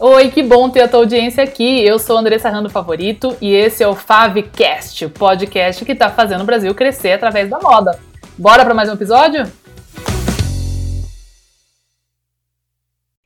[0.00, 1.84] Oi, que bom ter a tua audiência aqui.
[1.84, 6.42] Eu sou Andressa Rando Favorito e esse é o Favcast, o podcast que está fazendo
[6.42, 7.98] o Brasil crescer através da moda.
[8.38, 9.42] Bora para mais um episódio?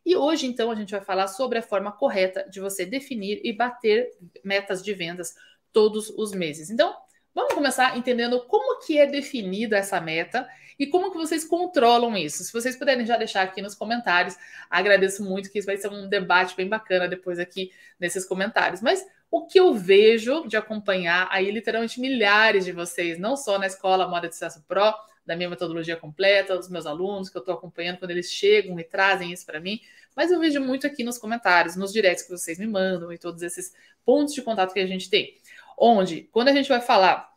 [0.07, 3.53] E hoje, então, a gente vai falar sobre a forma correta de você definir e
[3.53, 4.09] bater
[4.43, 5.35] metas de vendas
[5.75, 6.71] todos os meses.
[6.71, 6.95] Então,
[7.35, 10.49] vamos começar entendendo como que é definida essa meta
[10.83, 12.43] e como que vocês controlam isso.
[12.43, 14.37] Se vocês puderem já deixar aqui nos comentários,
[14.69, 18.83] agradeço muito que isso vai ser um debate bem bacana depois aqui nesses comentários.
[18.83, 23.69] Mas o que eu vejo de acompanhar aí literalmente milhares de vocês, não só na
[23.69, 24.93] escola Moda de Sucesso Pro,
[25.25, 28.83] da minha metodologia completa, os meus alunos que eu estou acompanhando quando eles chegam e
[28.83, 29.81] trazem isso para mim,
[30.17, 33.41] mas eu vejo muito aqui nos comentários, nos directs que vocês me mandam e todos
[33.41, 33.73] esses
[34.05, 35.37] pontos de contato que a gente tem.
[35.79, 37.32] Onde, quando a gente vai falar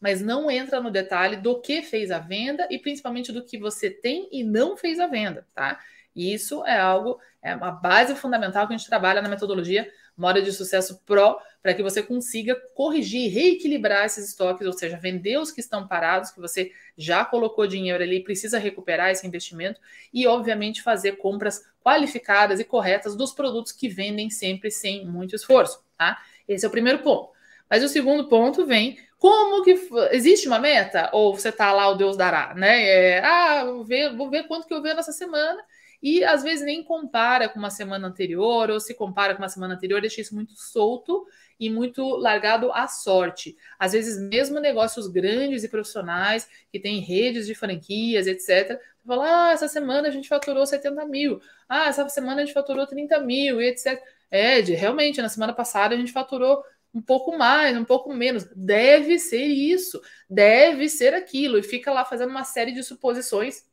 [0.00, 3.90] Mas não entra no detalhe do que fez a venda e principalmente do que você
[3.90, 5.78] tem e não fez a venda, tá?
[6.16, 10.52] Isso é algo, é uma base fundamental que a gente trabalha na metodologia Moda de
[10.52, 15.60] Sucesso Pro, para que você consiga corrigir, reequilibrar esses estoques, ou seja, vender os que
[15.60, 19.80] estão parados, que você já colocou dinheiro ali, precisa recuperar esse investimento
[20.12, 25.82] e, obviamente, fazer compras qualificadas e corretas dos produtos que vendem sempre sem muito esforço,
[25.96, 26.22] tá?
[26.46, 27.30] Esse é o primeiro ponto.
[27.68, 31.94] Mas o segundo ponto vem como que existe uma meta ou você tá lá o
[31.94, 32.84] Deus dará, né?
[32.84, 35.62] É, ah, vou ver, vou ver quanto que eu vendo essa semana
[36.02, 39.74] e às vezes nem compara com uma semana anterior, ou se compara com uma semana
[39.74, 41.26] anterior, deixa isso muito solto
[41.58, 43.56] e muito largado à sorte.
[43.78, 49.52] Às vezes, mesmo negócios grandes e profissionais, que têm redes de franquias, etc., fala, ah,
[49.52, 53.60] essa semana a gente faturou 70 mil, ah, essa semana a gente faturou 30 mil,
[53.60, 54.02] etc.
[54.30, 56.62] É, de, realmente, na semana passada a gente faturou
[56.92, 58.44] um pouco mais, um pouco menos.
[58.54, 60.00] Deve ser isso,
[60.30, 63.64] deve ser aquilo, e fica lá fazendo uma série de suposições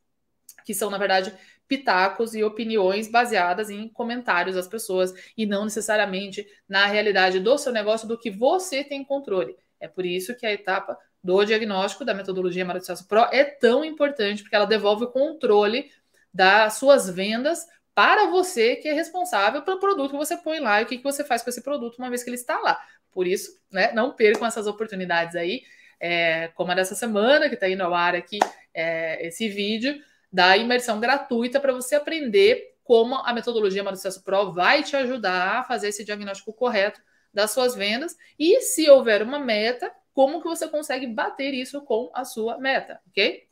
[0.64, 1.32] que são, na verdade,
[1.72, 7.72] pitacos e opiniões baseadas em comentários das pessoas e não necessariamente na realidade do seu
[7.72, 9.56] negócio, do que você tem controle.
[9.80, 13.82] É por isso que a etapa do diagnóstico da metodologia Mara Sucesso Pro é tão
[13.82, 15.90] importante, porque ela devolve o controle
[16.32, 20.84] das suas vendas para você que é responsável pelo produto que você põe lá e
[20.84, 22.78] o que, que você faz com esse produto uma vez que ele está lá.
[23.10, 25.62] Por isso, né, não percam essas oportunidades aí,
[25.98, 28.40] é, como a dessa semana, que está indo ao ar aqui
[28.74, 29.98] é, esse vídeo,
[30.32, 35.60] da imersão gratuita para você aprender como a metodologia Modo Sucesso Pro vai te ajudar
[35.60, 37.00] a fazer esse diagnóstico correto
[37.32, 42.10] das suas vendas e se houver uma meta, como que você consegue bater isso com
[42.14, 43.46] a sua meta, ok?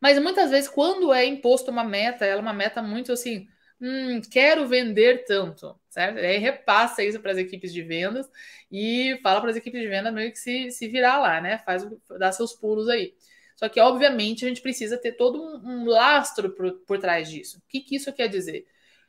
[0.00, 3.48] Mas muitas vezes, quando é imposto uma meta, ela é uma meta muito assim,
[3.80, 6.18] hum, quero vender tanto, certo?
[6.18, 8.28] E aí repassa isso para as equipes de vendas
[8.70, 11.58] e fala para as equipes de vendas meio que se, se virar lá, né?
[11.64, 11.86] Faz,
[12.18, 13.14] dá seus pulos aí.
[13.56, 17.58] Só que, obviamente, a gente precisa ter todo um, um lastro por, por trás disso.
[17.58, 18.66] O que, que isso quer dizer?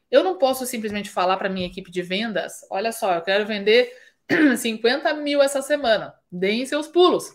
[0.09, 3.91] Eu não posso simplesmente falar para minha equipe de vendas: olha só, eu quero vender
[4.57, 7.31] 50 mil essa semana, deem seus pulos.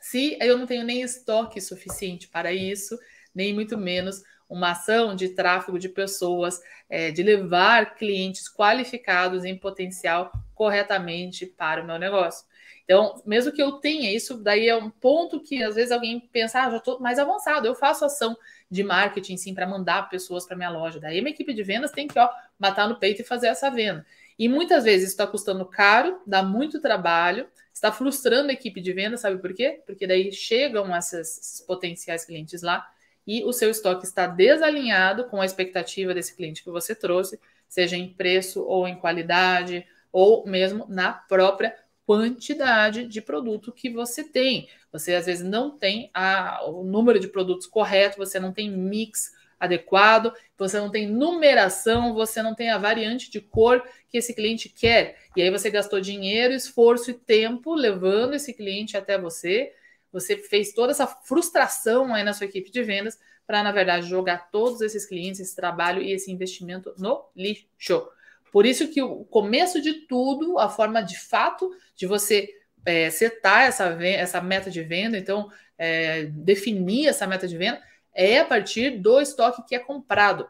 [0.00, 2.98] Se eu não tenho nem estoque suficiente para isso,
[3.34, 9.56] nem muito menos uma ação de tráfego de pessoas, é, de levar clientes qualificados em
[9.56, 12.46] potencial corretamente para o meu negócio.
[12.84, 16.62] Então, mesmo que eu tenha isso, daí é um ponto que às vezes alguém pensa,
[16.62, 18.36] ah, já estou mais avançado, eu faço ação
[18.70, 21.00] de marketing sim para mandar pessoas para minha loja.
[21.00, 22.28] Daí minha equipe de vendas tem que ó,
[22.58, 24.04] matar no peito e fazer essa venda.
[24.38, 29.20] E muitas vezes está custando caro, dá muito trabalho, está frustrando a equipe de vendas,
[29.20, 29.80] sabe por quê?
[29.86, 32.86] Porque daí chegam esses potenciais clientes lá
[33.26, 37.96] e o seu estoque está desalinhado com a expectativa desse cliente que você trouxe, seja
[37.96, 41.74] em preço ou em qualidade, ou mesmo na própria
[42.06, 44.68] quantidade de produto que você tem.
[44.92, 49.32] Você às vezes não tem a, o número de produtos correto, você não tem mix
[49.58, 54.68] adequado, você não tem numeração, você não tem a variante de cor que esse cliente
[54.68, 55.16] quer.
[55.34, 59.72] E aí você gastou dinheiro, esforço e tempo levando esse cliente até você.
[60.12, 64.50] Você fez toda essa frustração aí na sua equipe de vendas para, na verdade, jogar
[64.50, 68.08] todos esses clientes, esse trabalho e esse investimento no lixo.
[68.54, 72.48] Por isso que o começo de tudo, a forma de fato de você
[72.86, 77.82] é, setar essa, essa meta de venda, então é, definir essa meta de venda,
[78.14, 80.44] é a partir do estoque que é comprado.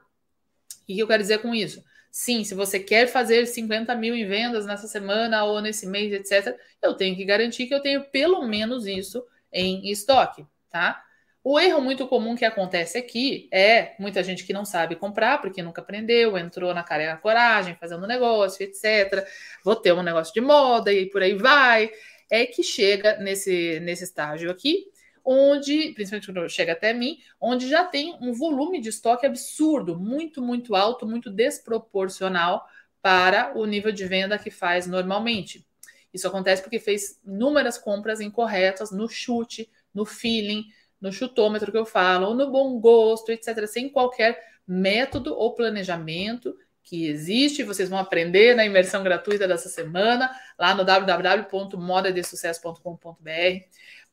[0.82, 1.82] O que eu quero dizer com isso?
[2.10, 6.54] Sim, se você quer fazer 50 mil em vendas nessa semana ou nesse mês, etc.,
[6.82, 11.02] eu tenho que garantir que eu tenho pelo menos isso em estoque, tá?
[11.46, 15.62] O erro muito comum que acontece aqui é muita gente que não sabe comprar porque
[15.62, 19.28] nunca aprendeu, entrou na cara e na coragem, fazendo negócio, etc.
[19.62, 21.90] Vou ter um negócio de moda e por aí vai.
[22.30, 24.86] É que chega nesse, nesse estágio aqui
[25.24, 30.42] onde, principalmente quando chega até mim, onde já tem um volume de estoque absurdo, muito,
[30.42, 32.66] muito alto, muito desproporcional
[33.00, 35.66] para o nível de venda que faz normalmente.
[36.12, 40.64] Isso acontece porque fez inúmeras compras incorretas no chute, no feeling,
[41.04, 46.56] no chutômetro que eu falo, ou no bom gosto, etc., sem qualquer método ou planejamento
[46.82, 47.62] que existe.
[47.62, 53.28] Vocês vão aprender na imersão gratuita dessa semana, lá no www.modadesucesso.com.br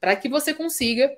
[0.01, 1.09] para que você consiga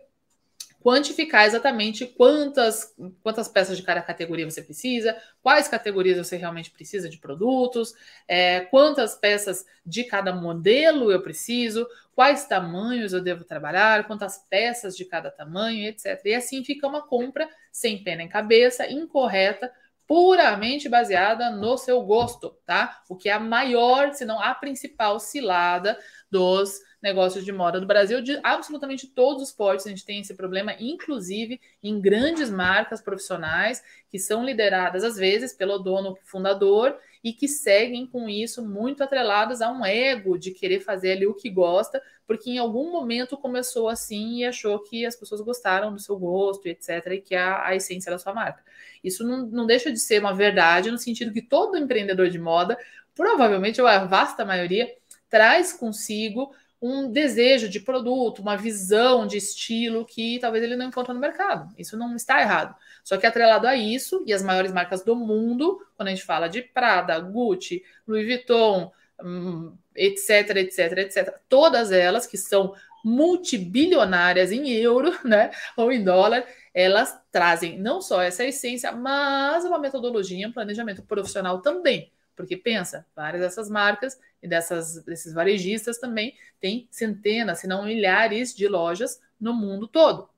[0.84, 2.94] quantificar exatamente quantas,
[3.24, 7.96] quantas peças de cada categoria você precisa, quais categorias você realmente precisa de produtos,
[8.28, 14.96] é, quantas peças de cada modelo eu preciso, quais tamanhos eu devo trabalhar, quantas peças
[14.98, 16.22] de cada tamanho, etc.
[16.26, 19.72] E assim fica uma compra sem pena em cabeça, incorreta,
[20.06, 23.02] puramente baseada no seu gosto, tá?
[23.08, 25.98] O que é a maior, se não a principal cilada
[26.30, 30.34] dos negócios de moda do Brasil, de absolutamente todos os portes a gente tem esse
[30.34, 37.34] problema, inclusive em grandes marcas profissionais que são lideradas às vezes pelo dono fundador e
[37.34, 41.50] que seguem com isso muito atreladas a um ego de querer fazer ali o que
[41.50, 46.18] gosta, porque em algum momento começou assim e achou que as pessoas gostaram do seu
[46.18, 48.64] gosto, etc., e que é a, essência da sua marca.
[49.04, 52.78] Isso não, não deixa de ser uma verdade no sentido que todo empreendedor de moda,
[53.16, 54.94] provavelmente, ou a vasta maioria,
[55.30, 56.54] traz consigo
[56.86, 61.74] um desejo de produto, uma visão de estilo que talvez ele não encontre no mercado.
[61.78, 62.76] Isso não está errado.
[63.06, 66.50] Só que atrelado a isso, e as maiores marcas do mundo, quando a gente fala
[66.50, 68.92] de Prada, Gucci, Louis Vuitton,
[69.24, 76.46] hum, etc, etc, etc, todas elas que são multibilionárias em euro, né, ou em dólar,
[76.74, 82.12] elas trazem não só essa essência, mas uma metodologia, um planejamento profissional também.
[82.36, 88.54] Porque pensa, várias dessas marcas e dessas, desses varejistas também têm centenas, se não milhares
[88.56, 90.30] de lojas no mundo todo.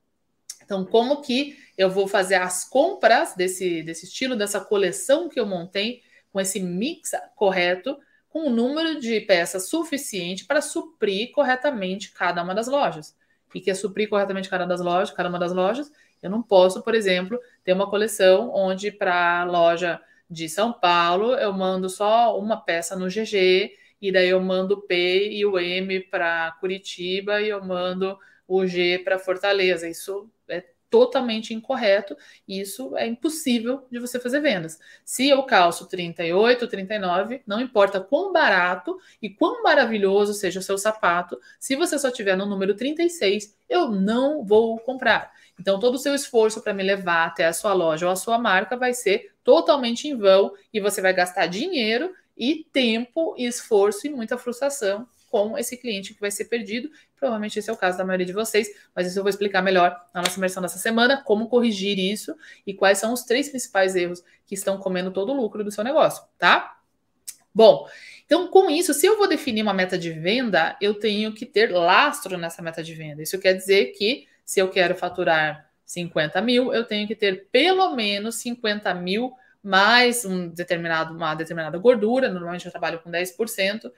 [0.63, 5.45] Então, como que eu vou fazer as compras desse, desse estilo, dessa coleção que eu
[5.45, 6.01] montei,
[6.31, 12.53] com esse mix correto, com um número de peças suficiente para suprir corretamente cada uma
[12.53, 13.15] das lojas.
[13.53, 15.89] E que é suprir corretamente cada, das lojas, cada uma das lojas?
[16.21, 21.33] Eu não posso, por exemplo, ter uma coleção onde para a loja de São Paulo,
[21.35, 25.57] eu mando só uma peça no GG, e daí eu mando o P e o
[25.57, 28.17] M para Curitiba e eu mando
[28.47, 29.89] o G para Fortaleza.
[29.89, 32.15] Isso é totalmente incorreto
[32.47, 34.79] e isso é impossível de você fazer vendas.
[35.03, 40.77] Se eu calço 38, 39, não importa quão barato e quão maravilhoso seja o seu
[40.77, 45.31] sapato, se você só tiver no número 36, eu não vou comprar.
[45.59, 48.37] Então, todo o seu esforço para me levar até a sua loja ou a sua
[48.37, 54.05] marca vai ser totalmente em vão e você vai gastar dinheiro e tempo e esforço
[54.05, 56.89] e muita frustração com esse cliente que vai ser perdido.
[57.17, 59.93] Provavelmente esse é o caso da maioria de vocês, mas isso eu vou explicar melhor
[60.13, 64.23] na nossa imersão dessa semana, como corrigir isso e quais são os três principais erros
[64.45, 66.77] que estão comendo todo o lucro do seu negócio, tá?
[67.53, 67.87] Bom,
[68.25, 71.71] então com isso, se eu vou definir uma meta de venda, eu tenho que ter
[71.71, 73.21] lastro nessa meta de venda.
[73.21, 77.95] Isso quer dizer que se eu quero faturar 50 mil, eu tenho que ter pelo
[77.95, 83.91] menos 50 mil mais um determinado, uma determinada gordura, normalmente eu trabalho com 10%,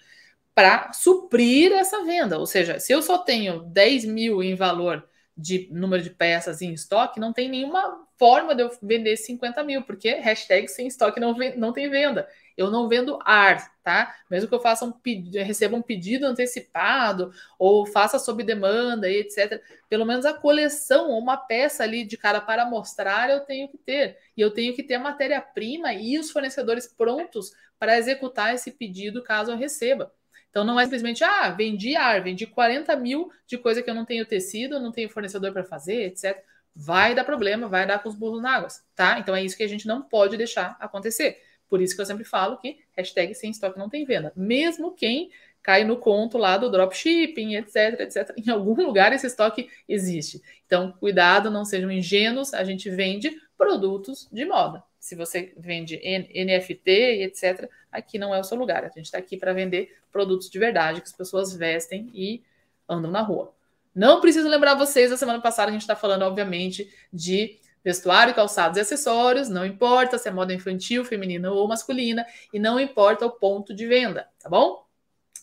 [0.55, 2.39] para suprir essa venda.
[2.39, 6.73] Ou seja, se eu só tenho 10 mil em valor de número de peças em
[6.73, 11.35] estoque, não tem nenhuma forma de eu vender 50 mil, porque hashtag sem estoque não,
[11.57, 14.15] não tem venda eu não vendo ar, tá?
[14.29, 19.61] Mesmo que eu faça um pedido, receba um pedido antecipado ou faça sob demanda etc.
[19.87, 23.77] Pelo menos a coleção ou uma peça ali de cara para mostrar eu tenho que
[23.77, 24.17] ter.
[24.35, 29.23] E eu tenho que ter a matéria-prima e os fornecedores prontos para executar esse pedido
[29.23, 30.11] caso eu receba.
[30.49, 34.05] Então não é simplesmente, ah, vendi ar, vendi 40 mil de coisa que eu não
[34.05, 36.43] tenho tecido, não tenho fornecedor para fazer, etc.
[36.75, 39.19] Vai dar problema, vai dar com os burros na água, tá?
[39.19, 41.37] Então é isso que a gente não pode deixar acontecer.
[41.69, 44.31] Por isso que eu sempre falo que hashtag sem estoque não tem venda.
[44.35, 45.29] Mesmo quem
[45.61, 48.33] cai no conto lá do dropshipping, etc, etc.
[48.37, 50.41] Em algum lugar esse estoque existe.
[50.65, 52.53] Então, cuidado, não sejam ingênuos.
[52.53, 54.83] A gente vende produtos de moda.
[54.99, 56.89] Se você vende NFT,
[57.23, 58.83] etc., aqui não é o seu lugar.
[58.83, 62.41] A gente está aqui para vender produtos de verdade que as pessoas vestem e
[62.87, 63.53] andam na rua.
[63.93, 68.77] Não preciso lembrar vocês, a semana passada a gente está falando, obviamente, de Vestuário, calçados
[68.77, 73.31] e acessórios, não importa se é moda infantil, feminina ou masculina, e não importa o
[73.31, 74.85] ponto de venda, tá bom?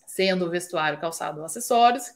[0.06, 2.12] Sendo vestuário, calçado ou acessórios,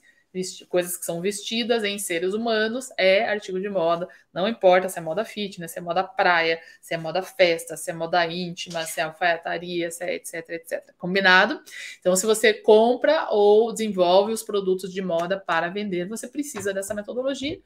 [0.68, 4.08] coisas que são vestidas em seres humanos é artigo de moda.
[4.32, 7.90] Não importa se é moda fitness, se é moda praia, se é moda festa, se
[7.90, 10.94] é moda íntima, se é alfaiataria, se é etc, etc.
[10.98, 11.60] Combinado?
[11.98, 16.94] Então, se você compra ou desenvolve os produtos de moda para vender, você precisa dessa
[16.94, 17.60] metodologia.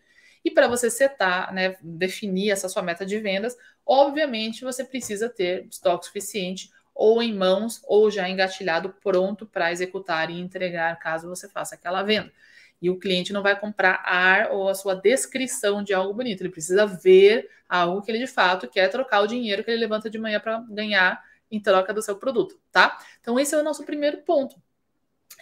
[0.44, 3.56] E para você setar, né, definir essa sua meta de vendas,
[3.87, 10.30] obviamente você precisa ter estoque suficiente ou em mãos ou já engatilhado pronto para executar
[10.30, 12.32] e entregar caso você faça aquela venda.
[12.80, 16.42] E o cliente não vai comprar ar ou a sua descrição de algo bonito.
[16.42, 20.11] Ele precisa ver algo que ele de fato quer trocar o dinheiro que ele levanta
[20.11, 22.99] de manhã para ganhar em troca do seu produto, tá?
[23.20, 24.61] Então, esse é o nosso primeiro ponto.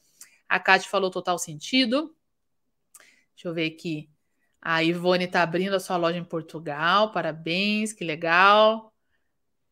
[0.49, 2.13] A Kate falou total sentido.
[3.33, 4.09] Deixa eu ver aqui.
[4.61, 7.11] A Ivone está abrindo a sua loja em Portugal.
[7.11, 8.93] Parabéns, que legal.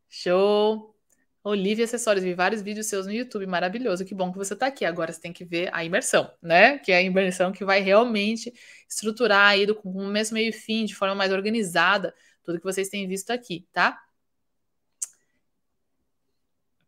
[0.10, 0.96] Show.
[1.44, 4.04] Olivia Acessórios, vi vários vídeos seus no YouTube, maravilhoso.
[4.06, 4.84] Que bom que você está aqui.
[4.86, 6.78] Agora você tem que ver a imersão, né?
[6.80, 8.54] Que é a imersão que vai realmente
[8.90, 13.08] estruturar aí do começo, meio e fim, de forma mais organizada, tudo que vocês têm
[13.08, 13.98] visto aqui, tá?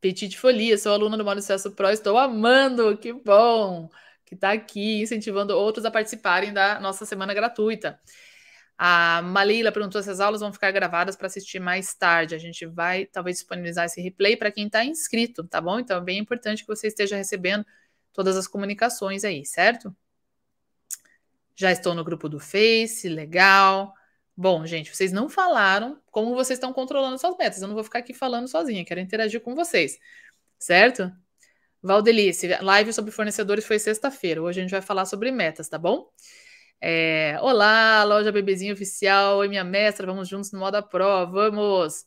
[0.01, 3.89] Petite Folia, sou aluna do Modo Sucesso Pro, estou amando, que bom!
[4.31, 7.99] Que está aqui incentivando outros a participarem da nossa semana gratuita.
[8.77, 12.33] A Malila perguntou se as aulas vão ficar gravadas para assistir mais tarde.
[12.33, 15.79] A gente vai talvez disponibilizar esse replay para quem está inscrito, tá bom?
[15.79, 17.65] Então é bem importante que você esteja recebendo
[18.13, 19.93] todas as comunicações aí, certo?
[21.53, 23.93] Já estou no grupo do Face, legal.
[24.33, 27.61] Bom, gente, vocês não falaram como vocês estão controlando suas metas.
[27.61, 29.99] Eu não vou ficar aqui falando sozinha, quero interagir com vocês,
[30.57, 31.11] certo?
[31.83, 34.41] Valdelice, live sobre fornecedores foi sexta-feira.
[34.41, 36.11] Hoje a gente vai falar sobre metas, tá bom?
[36.79, 39.37] É, Olá, loja Bebezinho Oficial.
[39.39, 42.05] Oi, minha mestra, vamos juntos no Moda Pro, vamos!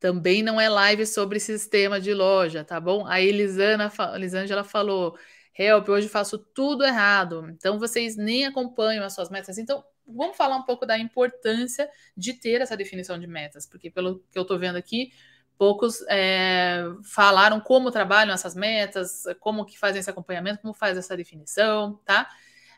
[0.00, 3.06] Também não é live sobre sistema de loja, tá bom?
[3.06, 5.16] A Elisana, Elisângela falou:
[5.56, 7.48] Help, hoje faço tudo errado.
[7.50, 9.58] Então vocês nem acompanham as suas metas.
[9.58, 14.20] Então, vamos falar um pouco da importância de ter essa definição de metas, porque pelo
[14.30, 15.12] que eu tô vendo aqui,
[15.58, 21.16] poucos é, falaram como trabalham essas metas, como que fazem esse acompanhamento, como faz essa
[21.16, 22.28] definição, tá?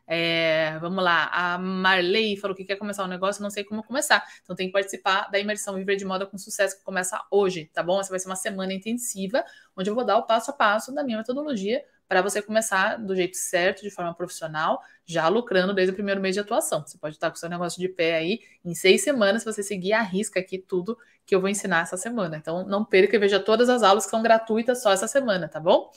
[0.07, 4.25] É, vamos lá, a Marley falou que quer começar um negócio, não sei como começar.
[4.43, 7.83] Então tem que participar da imersão Viver de Moda com Sucesso, que começa hoje, tá
[7.83, 8.01] bom?
[8.01, 9.45] Essa vai ser uma semana intensiva,
[9.77, 13.15] onde eu vou dar o passo a passo da minha metodologia para você começar do
[13.15, 16.85] jeito certo, de forma profissional, já lucrando desde o primeiro mês de atuação.
[16.85, 19.63] Você pode estar com o seu negócio de pé aí em seis semanas, se você
[19.63, 22.37] seguir a risca aqui tudo que eu vou ensinar essa semana.
[22.37, 25.61] Então, não perca e veja todas as aulas que são gratuitas só essa semana, tá
[25.61, 25.89] bom?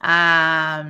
[0.00, 0.86] A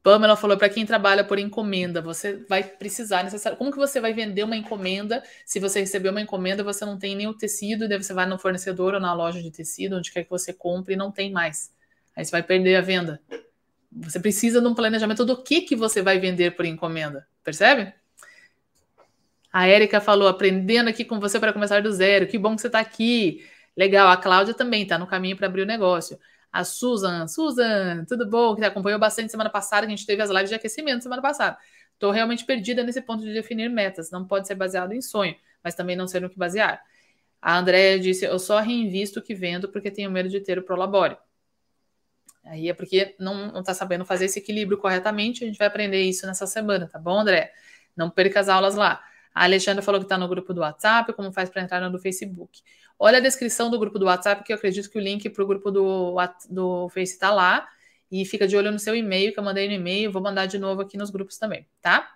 [0.00, 3.58] Pamela falou para quem trabalha por encomenda, você vai precisar necessário.
[3.58, 7.16] Como que você vai vender uma encomenda se você receber uma encomenda, você não tem
[7.16, 10.12] nem o tecido, e daí você vai no fornecedor ou na loja de tecido, onde
[10.12, 11.76] quer que você compre, e não tem mais.
[12.18, 13.22] Aí você vai perder a venda.
[13.92, 17.94] Você precisa de um planejamento do que, que você vai vender por encomenda, percebe?
[19.52, 22.26] A Érica falou, aprendendo aqui com você para começar do zero.
[22.26, 23.46] Que bom que você está aqui.
[23.76, 26.18] Legal, a Cláudia também está no caminho para abrir o negócio.
[26.52, 28.56] A Susan, Susan, tudo bom?
[28.56, 31.56] Que acompanhou bastante semana passada, a gente teve as lives de aquecimento semana passada.
[31.92, 34.10] Estou realmente perdida nesse ponto de definir metas.
[34.10, 36.82] Não pode ser baseado em sonho, mas também não ser no que basear.
[37.40, 40.64] A Andrea disse: Eu só reinvisto o que vendo porque tenho medo de ter o
[40.64, 41.16] Prolabore.
[42.48, 45.44] Aí é porque não está sabendo fazer esse equilíbrio corretamente.
[45.44, 47.52] A gente vai aprender isso nessa semana, tá bom, André?
[47.96, 49.02] Não perca as aulas lá.
[49.34, 52.60] A Alexandra falou que está no grupo do WhatsApp, como faz para entrar no Facebook.
[52.98, 55.46] Olha a descrição do grupo do WhatsApp, que eu acredito que o link para o
[55.46, 56.16] grupo do,
[56.50, 57.68] do Face está lá.
[58.10, 60.58] E fica de olho no seu e-mail, que eu mandei no e-mail, vou mandar de
[60.58, 62.10] novo aqui nos grupos também, tá?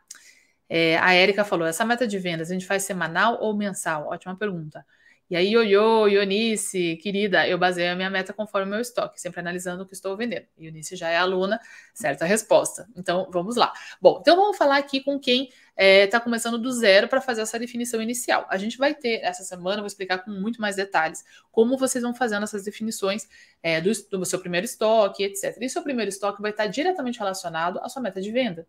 [0.68, 4.08] É, a Érica falou: essa meta de vendas a gente faz semanal ou mensal?
[4.08, 4.86] Ótima pergunta.
[5.30, 9.40] E aí, Ioiô, Ionice, querida, eu baseio a minha meta conforme o meu estoque, sempre
[9.40, 10.46] analisando o que estou vendendo.
[10.58, 11.58] Ionice já é aluna,
[11.94, 12.86] certa resposta.
[12.94, 13.72] Então, vamos lá.
[14.00, 17.40] Bom, então vamos falar aqui com quem está é, tá começando do zero para fazer
[17.40, 18.46] essa definição inicial.
[18.50, 22.14] A gente vai ter essa semana, vou explicar com muito mais detalhes como vocês vão
[22.14, 23.26] fazendo essas definições
[23.62, 25.56] é, do, do seu primeiro estoque, etc.
[25.60, 28.66] E seu primeiro estoque vai estar diretamente relacionado à sua meta de venda,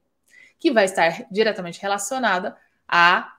[0.57, 2.55] que vai estar diretamente relacionada
[2.87, 3.33] a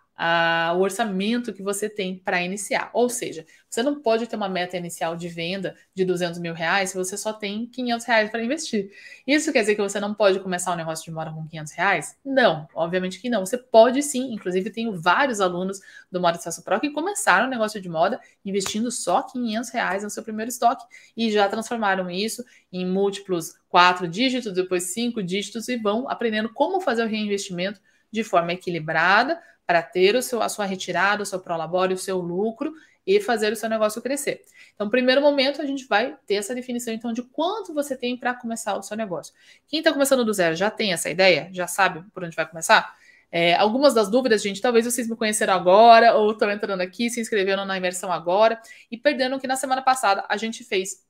[0.76, 2.90] o orçamento que você tem para iniciar.
[2.92, 6.90] Ou seja, você não pode ter uma meta inicial de venda de 200 mil reais
[6.90, 8.90] se você só tem 500 reais para investir.
[9.26, 12.16] Isso quer dizer que você não pode começar um negócio de moda com 500 reais?
[12.24, 13.44] Não, obviamente que não.
[13.44, 14.32] Você pode sim.
[14.32, 15.80] Inclusive, tenho vários alunos
[16.10, 20.10] do Moda Sucesso Pro que começaram um negócio de moda investindo só 500 reais no
[20.10, 20.84] seu primeiro estoque
[21.16, 26.80] e já transformaram isso em múltiplos quatro dígitos, depois cinco dígitos e vão aprendendo como
[26.80, 27.80] fazer o reinvestimento
[28.12, 32.18] de forma equilibrada para ter o seu, a sua retirada, o seu prolabore, o seu
[32.18, 32.72] lucro
[33.06, 34.42] e fazer o seu negócio crescer.
[34.74, 38.34] Então, primeiro momento, a gente vai ter essa definição, então, de quanto você tem para
[38.34, 39.34] começar o seu negócio.
[39.68, 41.48] Quem está começando do zero já tem essa ideia?
[41.52, 42.94] Já sabe por onde vai começar?
[43.30, 47.20] É, algumas das dúvidas, gente, talvez vocês me conheceram agora, ou estão entrando aqui, se
[47.20, 51.04] inscreveram na imersão agora, e perderam que na semana passada a gente fez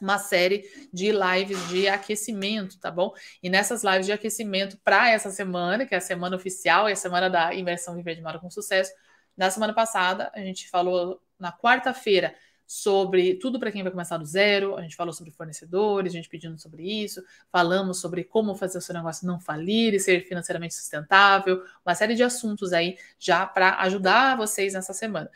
[0.00, 3.12] uma série de lives de aquecimento, tá bom?
[3.42, 6.96] E nessas lives de aquecimento para essa semana, que é a semana oficial e a
[6.96, 8.92] semana da imersão Viver de Moda com Sucesso,
[9.36, 12.34] na semana passada a gente falou na quarta-feira
[12.66, 16.28] sobre tudo para quem vai começar do zero, a gente falou sobre fornecedores, a gente
[16.28, 20.74] pedindo sobre isso, falamos sobre como fazer o seu negócio não falir e ser financeiramente
[20.74, 25.30] sustentável, uma série de assuntos aí já para ajudar vocês nessa semana.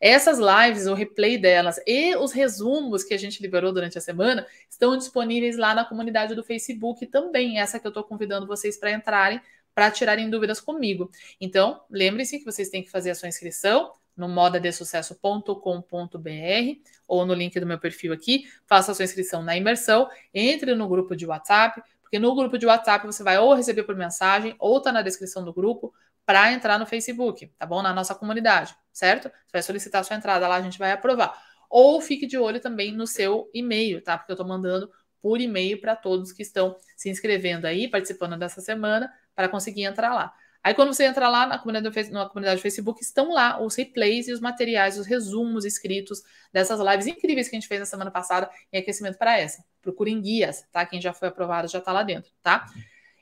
[0.00, 4.46] Essas lives, o replay delas e os resumos que a gente liberou durante a semana
[4.68, 7.58] estão disponíveis lá na comunidade do Facebook também.
[7.58, 9.40] Essa que eu estou convidando vocês para entrarem
[9.74, 11.10] para tirarem dúvidas comigo.
[11.40, 17.58] Então, lembre-se que vocês têm que fazer a sua inscrição no modadesucesso.com.br ou no link
[17.58, 21.82] do meu perfil aqui, faça a sua inscrição na imersão, entre no grupo de WhatsApp,
[22.02, 25.44] porque no grupo de WhatsApp você vai ou receber por mensagem ou tá na descrição
[25.44, 25.94] do grupo
[26.30, 27.82] para entrar no Facebook, tá bom?
[27.82, 29.24] Na nossa comunidade, certo?
[29.24, 31.36] Você vai solicitar sua entrada lá, a gente vai aprovar.
[31.68, 34.16] Ou fique de olho também no seu e-mail, tá?
[34.16, 34.88] Porque eu estou mandando
[35.20, 40.14] por e-mail para todos que estão se inscrevendo aí, participando dessa semana, para conseguir entrar
[40.14, 40.32] lá.
[40.62, 44.28] Aí, quando você entrar lá na comunidade, na comunidade do Facebook, estão lá os replays
[44.28, 48.12] e os materiais, os resumos escritos dessas lives incríveis que a gente fez na semana
[48.12, 49.64] passada em aquecimento para essa.
[49.82, 50.86] Procurem guias, tá?
[50.86, 52.66] Quem já foi aprovado já está lá dentro, tá?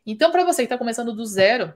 [0.04, 1.72] Então, para você que está começando do zero,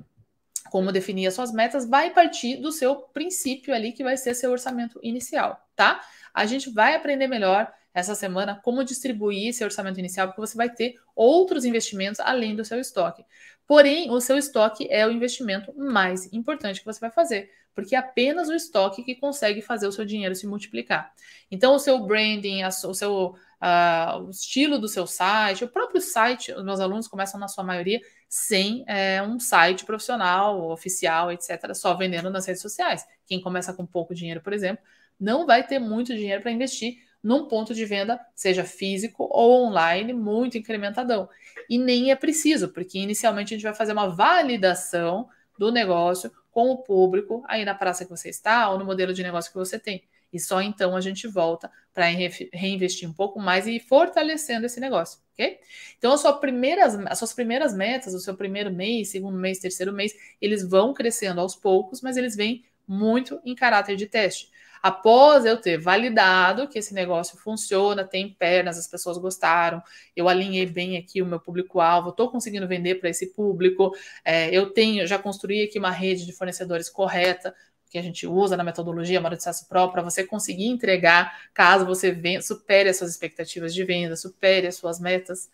[0.70, 4.50] como definir as suas metas, vai partir do seu princípio ali, que vai ser seu
[4.50, 6.00] orçamento inicial, tá?
[6.32, 10.70] A gente vai aprender melhor essa semana como distribuir seu orçamento inicial, porque você vai
[10.70, 13.24] ter outros investimentos além do seu estoque.
[13.66, 17.98] Porém, o seu estoque é o investimento mais importante que você vai fazer, porque é
[17.98, 21.12] apenas o estoque que consegue fazer o seu dinheiro se multiplicar.
[21.50, 26.52] Então, o seu branding, o seu uh, o estilo do seu site, o próprio site,
[26.52, 31.94] os meus alunos começam na sua maioria sem é, um site profissional, oficial, etc., só
[31.94, 33.06] vendendo nas redes sociais.
[33.26, 34.82] Quem começa com pouco dinheiro, por exemplo,
[35.20, 40.12] não vai ter muito dinheiro para investir num ponto de venda, seja físico ou online,
[40.12, 41.28] muito incrementadão.
[41.68, 46.70] E nem é preciso, porque inicialmente a gente vai fazer uma validação do negócio com
[46.70, 49.78] o público aí na praça que você está ou no modelo de negócio que você
[49.78, 50.02] tem.
[50.32, 52.06] E só então a gente volta para
[52.52, 55.58] reinvestir um pouco mais e ir fortalecendo esse negócio, ok?
[55.98, 59.92] Então, as suas, primeiras, as suas primeiras metas, o seu primeiro mês, segundo mês, terceiro
[59.92, 64.50] mês, eles vão crescendo aos poucos, mas eles vêm muito em caráter de teste.
[64.82, 69.82] Após eu ter validado que esse negócio funciona, tem pernas, as pessoas gostaram,
[70.16, 74.70] eu alinhei bem aqui o meu público-alvo, estou conseguindo vender para esse público, é, eu
[74.70, 77.54] tenho, já construí aqui uma rede de fornecedores correta
[77.92, 81.84] que a gente usa na metodologia Moda de Sucesso Pro para você conseguir entregar caso
[81.84, 85.50] você venha, supere as suas expectativas de venda, supere as suas metas.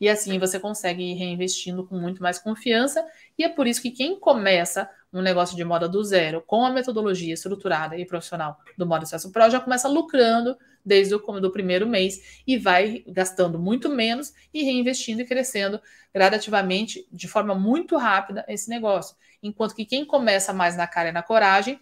[0.00, 3.04] E assim você consegue ir reinvestindo com muito mais confiança.
[3.36, 6.70] E é por isso que quem começa um negócio de moda do zero, com a
[6.70, 11.86] metodologia estruturada e profissional do Moda Sucesso Pro, já começa lucrando desde o do primeiro
[11.86, 15.80] mês e vai gastando muito menos e reinvestindo e crescendo
[16.14, 19.16] gradativamente de forma muito rápida esse negócio.
[19.42, 21.80] Enquanto que quem começa mais na cara e na coragem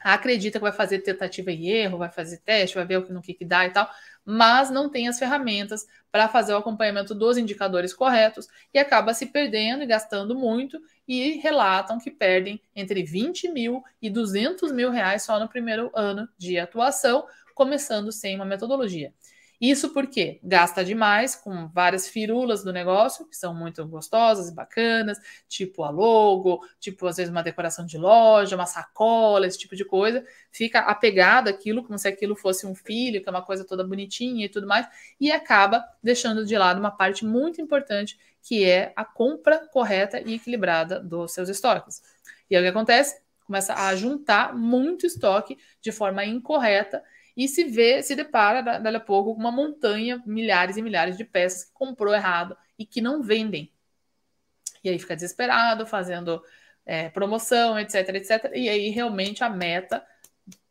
[0.00, 3.44] acredita que vai fazer tentativa e erro, vai fazer teste, vai ver o que que
[3.44, 3.88] dá e tal,
[4.24, 9.26] mas não tem as ferramentas para fazer o acompanhamento dos indicadores corretos e acaba se
[9.26, 15.22] perdendo e gastando muito e relatam que perdem entre 20 mil e 200 mil reais
[15.22, 19.12] só no primeiro ano de atuação, começando sem uma metodologia.
[19.60, 25.18] Isso porque gasta demais com várias firulas do negócio, que são muito gostosas e bacanas,
[25.46, 29.84] tipo a logo, tipo às vezes uma decoração de loja, uma sacola, esse tipo de
[29.84, 30.24] coisa.
[30.50, 34.46] Fica apegado àquilo, como se aquilo fosse um filho, que é uma coisa toda bonitinha
[34.46, 34.86] e tudo mais,
[35.20, 40.34] e acaba deixando de lado uma parte muito importante, que é a compra correta e
[40.34, 42.02] equilibrada dos seus estoques.
[42.48, 43.20] E aí o que acontece?
[43.46, 47.02] Começa a juntar muito estoque de forma incorreta
[47.36, 51.24] e se vê, se depara dali a pouco com uma montanha, milhares e milhares de
[51.24, 53.72] peças que comprou errado e que não vendem.
[54.82, 56.42] E aí fica desesperado, fazendo
[56.84, 58.52] é, promoção, etc, etc.
[58.54, 60.04] E aí realmente a meta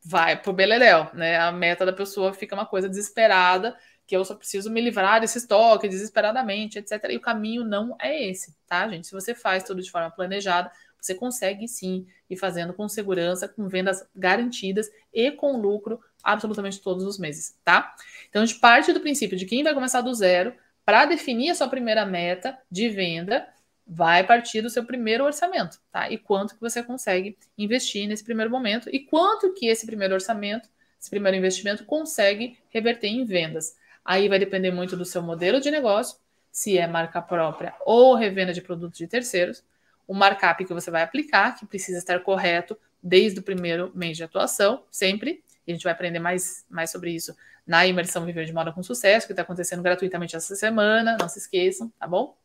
[0.04, 1.38] vai pro beleléu, né?
[1.38, 5.38] A meta da pessoa fica uma coisa desesperada, que eu só preciso me livrar desse
[5.38, 7.12] estoque desesperadamente, etc.
[7.12, 9.08] E o caminho não é esse, tá, gente?
[9.08, 13.68] Se você faz tudo de forma planejada, você consegue sim ir fazendo com segurança, com
[13.68, 17.96] vendas garantidas e com lucro absolutamente todos os meses, tá?
[18.30, 20.54] Então a gente parte do princípio de quem vai começar do zero
[20.86, 23.48] para definir a sua primeira meta de venda,
[23.86, 26.10] vai partir do seu primeiro orçamento, tá?
[26.12, 30.70] E quanto que você consegue investir nesse primeiro momento e quanto que esse primeiro orçamento,
[31.00, 33.76] esse primeiro investimento consegue reverter em vendas.
[34.06, 36.18] Aí vai depender muito do seu modelo de negócio,
[36.52, 39.64] se é marca própria ou revenda de produtos de terceiros,
[40.10, 44.24] o markup que você vai aplicar, que precisa estar correto desde o primeiro mês de
[44.24, 45.44] atuação, sempre.
[45.68, 49.28] A gente vai aprender mais, mais sobre isso na imersão Viver de Moda com Sucesso,
[49.28, 51.16] que está acontecendo gratuitamente essa semana.
[51.20, 52.36] Não se esqueçam, tá bom?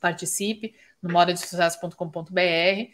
[0.00, 2.90] Participe no modadesucesso.com.br.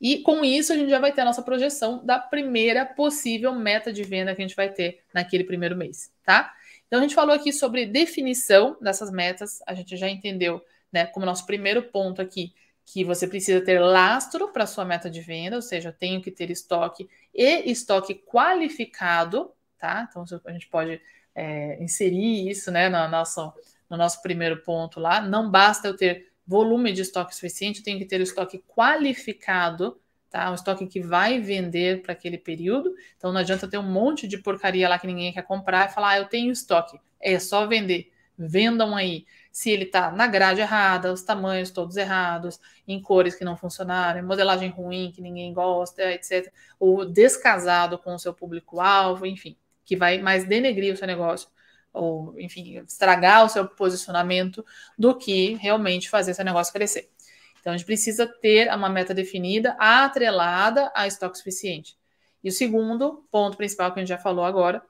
[0.00, 3.92] E com isso a gente já vai ter a nossa projeção da primeira possível meta
[3.92, 6.54] de venda que a gente vai ter naquele primeiro mês, tá?
[6.86, 11.26] Então a gente falou aqui sobre definição dessas metas, a gente já entendeu, né, como
[11.26, 12.54] nosso primeiro ponto aqui,
[12.86, 16.30] que você precisa ter lastro para sua meta de venda, ou seja, eu tenho que
[16.30, 20.06] ter estoque e estoque qualificado, tá?
[20.08, 21.00] Então a gente pode
[21.34, 23.52] é, inserir isso, né, no nosso,
[23.90, 25.20] no nosso primeiro ponto lá.
[25.20, 30.00] Não basta eu ter volume de estoque suficiente, eu tenho que ter o estoque qualificado,
[30.30, 30.48] tá?
[30.52, 32.94] Um estoque que vai vender para aquele período.
[33.16, 36.10] Então não adianta ter um monte de porcaria lá que ninguém quer comprar e falar,
[36.10, 38.12] ah, eu tenho estoque, é só vender.
[38.38, 43.42] Vendam aí se ele está na grade errada, os tamanhos todos errados, em cores que
[43.42, 46.52] não funcionaram, modelagem ruim que ninguém gosta, etc.
[46.78, 51.48] Ou descasado com o seu público-alvo, enfim, que vai mais denegrir o seu negócio,
[51.90, 54.62] ou, enfim, estragar o seu posicionamento
[54.98, 57.10] do que realmente fazer seu negócio crescer.
[57.58, 61.96] Então, a gente precisa ter uma meta definida, atrelada a estoque suficiente.
[62.44, 64.82] E o segundo ponto principal que a gente já falou agora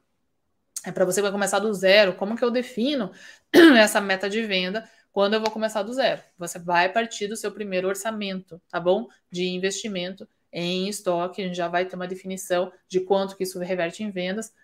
[0.87, 2.15] é para você que vai começar do zero.
[2.15, 3.11] Como que eu defino
[3.77, 6.23] essa meta de venda quando eu vou começar do zero?
[6.39, 9.09] Você vai partir do seu primeiro orçamento, tá bom?
[9.31, 11.43] De investimento em estoque.
[11.43, 14.55] A gente já vai ter uma definição de quanto que isso reverte em vendas,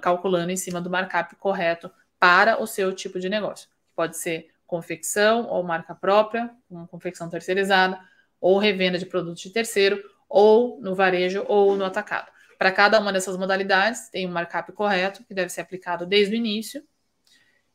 [0.00, 3.68] calculando em cima do markup correto para o seu tipo de negócio.
[3.94, 8.00] Pode ser confecção ou marca própria, uma confecção terceirizada,
[8.40, 12.33] ou revenda de produtos de terceiro, ou no varejo ou no atacado.
[12.64, 16.38] Para cada uma dessas modalidades, tem um markup correto que deve ser aplicado desde o
[16.38, 16.82] início.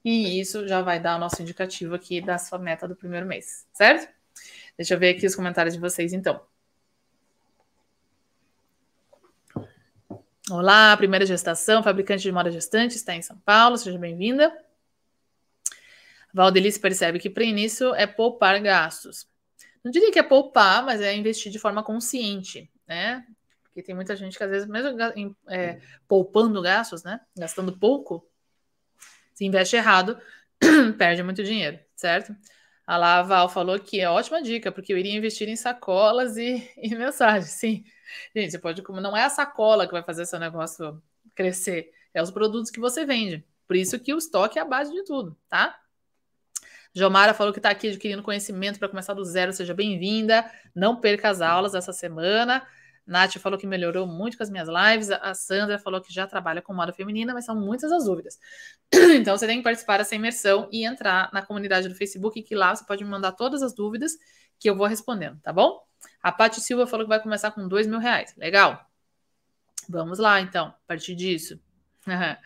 [0.03, 3.67] E isso já vai dar o nosso indicativo aqui da sua meta do primeiro mês,
[3.71, 4.11] certo?
[4.75, 6.43] Deixa eu ver aqui os comentários de vocês, então.
[10.49, 14.51] Olá, primeira gestação, fabricante de moda gestante, está em São Paulo, seja bem-vinda.
[16.33, 19.29] Valdelice percebe que para início é poupar gastos.
[19.83, 23.23] Não diria que é poupar, mas é investir de forma consciente, né?
[23.79, 24.97] Porque tem muita gente que, às vezes, mesmo
[25.47, 27.21] é, poupando gastos, né?
[27.37, 28.29] Gastando pouco,
[29.33, 30.19] se investe errado,
[30.97, 32.35] perde muito dinheiro, certo?
[32.85, 36.93] A Laval falou que é ótima dica, porque eu iria investir em sacolas e, e
[36.93, 37.51] mensagens.
[37.51, 37.85] Sim,
[38.35, 38.83] gente, você pode.
[39.01, 41.01] Não é a sacola que vai fazer seu negócio
[41.33, 43.45] crescer, é os produtos que você vende.
[43.65, 45.79] Por isso que o estoque é a base de tudo, tá?
[46.93, 49.53] Jomara falou que está aqui adquirindo conhecimento para começar do zero.
[49.53, 50.49] Seja bem-vinda.
[50.75, 52.67] Não perca as aulas essa semana.
[53.09, 55.09] Nath falou que melhorou muito com as minhas lives.
[55.09, 58.39] A Sandra falou que já trabalha com moda feminina, mas são muitas as dúvidas.
[59.19, 62.75] Então você tem que participar dessa imersão e entrar na comunidade do Facebook, que lá
[62.75, 64.13] você pode me mandar todas as dúvidas
[64.59, 65.81] que eu vou respondendo, tá bom?
[66.21, 68.33] A Paty Silva falou que vai começar com dois mil reais.
[68.37, 68.85] Legal.
[69.89, 71.59] Vamos lá, então, a partir disso.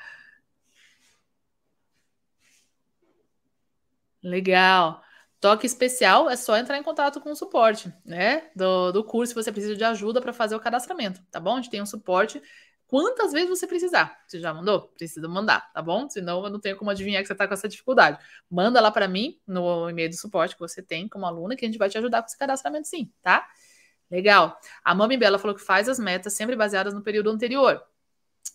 [4.23, 5.02] Legal.
[5.43, 8.49] Toque especial é só entrar em contato com o suporte, né?
[8.55, 11.51] Do, do curso, se você precisa de ajuda para fazer o cadastramento, tá bom?
[11.51, 12.41] A gente tem um suporte
[12.87, 14.17] quantas vezes você precisar.
[14.25, 14.87] Você já mandou?
[14.97, 16.07] Precisa mandar, tá bom?
[16.07, 18.23] Senão eu não tenho como adivinhar que você está com essa dificuldade.
[18.49, 21.67] Manda lá para mim no e-mail de suporte que você tem como aluna que a
[21.67, 23.45] gente vai te ajudar com esse cadastramento sim, tá?
[24.09, 24.57] Legal.
[24.81, 27.83] A Mami Bela falou que faz as metas sempre baseadas no período anterior,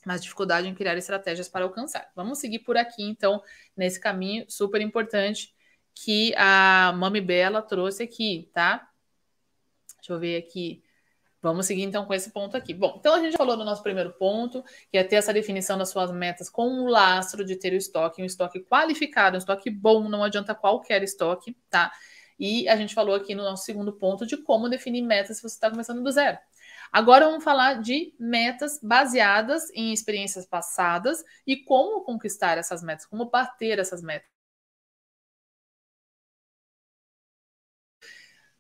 [0.07, 2.11] mas dificuldade em criar estratégias para alcançar.
[2.17, 3.43] Vamos seguir por aqui, então,
[3.77, 5.55] nesse caminho super importante
[6.05, 8.89] que a Mami Bela trouxe aqui, tá?
[9.97, 10.83] Deixa eu ver aqui.
[11.43, 12.73] Vamos seguir então com esse ponto aqui.
[12.73, 15.91] Bom, então a gente falou no nosso primeiro ponto, que é ter essa definição das
[15.91, 20.09] suas metas com um lastro de ter o estoque, um estoque qualificado, um estoque bom,
[20.09, 21.93] não adianta qualquer estoque, tá?
[22.39, 25.55] E a gente falou aqui no nosso segundo ponto de como definir metas se você
[25.55, 26.39] está começando do zero.
[26.93, 33.29] Agora vamos falar de metas baseadas em experiências passadas e como conquistar essas metas, como
[33.31, 34.38] bater essas metas.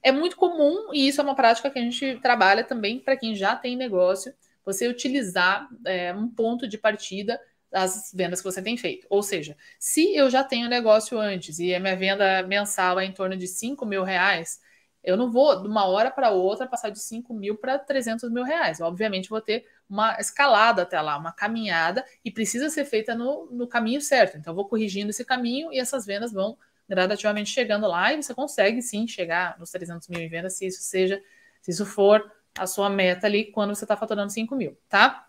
[0.09, 3.35] É muito comum, e isso é uma prática que a gente trabalha também para quem
[3.35, 4.33] já tem negócio,
[4.64, 7.38] você utilizar é, um ponto de partida
[7.71, 9.07] das vendas que você tem feito.
[9.11, 13.12] Ou seja, se eu já tenho negócio antes e a minha venda mensal é em
[13.12, 14.59] torno de 5 mil reais,
[15.05, 18.44] eu não vou de uma hora para outra passar de 5 mil para 300 mil
[18.44, 18.81] reais.
[18.81, 23.68] Obviamente, vou ter uma escalada até lá, uma caminhada, e precisa ser feita no, no
[23.68, 24.38] caminho certo.
[24.38, 26.57] Então, eu vou corrigindo esse caminho e essas vendas vão
[26.88, 30.83] gradativamente chegando lá e você consegue sim chegar nos 300 mil em vendas se isso
[30.83, 31.22] seja,
[31.61, 35.29] se isso for a sua meta ali quando você está faturando 5 mil, tá?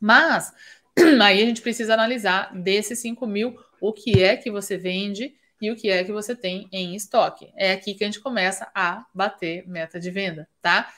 [0.00, 0.52] Mas
[1.22, 5.70] aí a gente precisa analisar desses 5 mil o que é que você vende e
[5.70, 7.52] o que é que você tem em estoque.
[7.56, 10.92] É aqui que a gente começa a bater meta de venda, tá?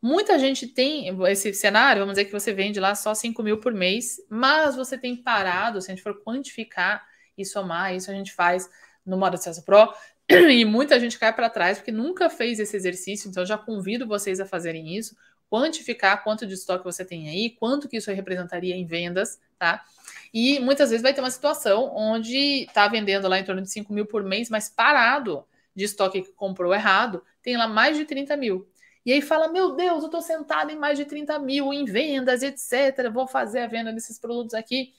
[0.00, 3.72] Muita gente tem esse cenário, vamos dizer que você vende lá só 5 mil por
[3.72, 7.06] mês, mas você tem parado, se a gente for quantificar
[7.38, 8.68] e somar, isso a gente faz
[9.04, 9.92] no modo acesso pro,
[10.28, 14.40] e muita gente cai para trás porque nunca fez esse exercício, então já convido vocês
[14.40, 15.16] a fazerem isso,
[15.50, 19.84] quantificar quanto de estoque você tem aí, quanto que isso representaria em vendas, tá?
[20.32, 23.92] E muitas vezes vai ter uma situação onde está vendendo lá em torno de 5
[23.92, 28.36] mil por mês, mas parado de estoque que comprou errado, tem lá mais de 30
[28.36, 28.66] mil.
[29.04, 32.42] E aí fala: Meu Deus, eu estou sentado em mais de 30 mil em vendas,
[32.42, 33.10] etc.
[33.12, 34.92] Vou fazer a venda desses produtos aqui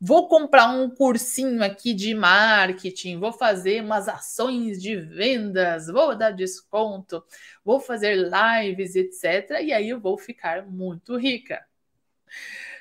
[0.00, 6.30] vou comprar um cursinho aqui de marketing, vou fazer umas ações de vendas, vou dar
[6.30, 7.22] desconto,
[7.64, 9.60] vou fazer lives, etc.
[9.62, 11.64] E aí eu vou ficar muito rica.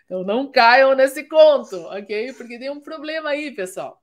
[0.06, 2.34] Então não caiam nesse conto, ok?
[2.34, 4.02] Porque tem um problema aí, pessoal.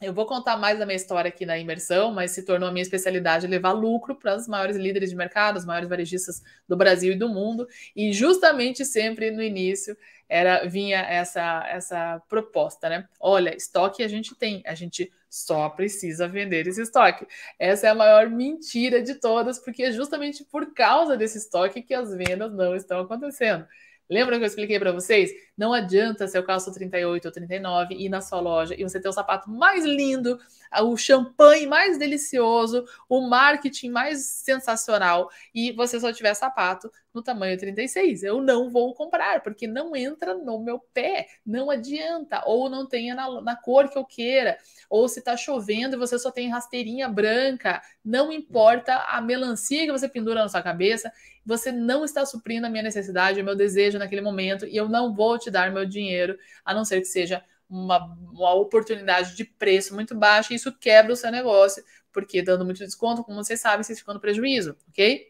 [0.00, 2.82] Eu vou contar mais da minha história aqui na imersão, mas se tornou a minha
[2.82, 7.16] especialidade levar lucro para os maiores líderes de mercado, os maiores varejistas do Brasil e
[7.16, 7.68] do mundo.
[7.94, 9.94] E justamente sempre no início
[10.26, 13.06] era vinha essa essa proposta, né?
[13.20, 17.26] Olha, estoque a gente tem, a gente só precisa vender esse estoque.
[17.58, 21.92] Essa é a maior mentira de todas, porque é justamente por causa desse estoque que
[21.92, 23.66] as vendas não estão acontecendo.
[24.10, 25.30] Lembra que eu expliquei para vocês?
[25.56, 29.08] Não adianta se eu calço 38 ou 39 ir na sua loja e você ter
[29.08, 30.36] o sapato mais lindo,
[30.82, 37.58] o champanhe mais delicioso, o marketing mais sensacional e você só tiver sapato no tamanho
[37.58, 38.22] 36.
[38.22, 43.14] Eu não vou comprar, porque não entra no meu pé, não adianta, ou não tenha
[43.14, 47.08] na, na cor que eu queira, ou se tá chovendo e você só tem rasteirinha
[47.08, 51.12] branca, não importa a melancia que você pendura na sua cabeça,
[51.44, 55.14] você não está suprindo a minha necessidade, o meu desejo naquele momento, e eu não
[55.14, 57.98] vou te dar meu dinheiro, a não ser que seja uma,
[58.32, 62.78] uma oportunidade de preço muito baixa, e isso quebra o seu negócio, porque dando muito
[62.78, 65.29] desconto, como vocês sabem, vocês ficam no prejuízo, ok?